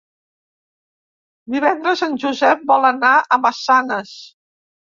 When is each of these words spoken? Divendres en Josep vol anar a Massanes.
Divendres 1.57 2.03
en 2.09 2.17
Josep 2.25 2.65
vol 2.73 2.89
anar 2.91 3.13
a 3.19 3.41
Massanes. 3.47 4.19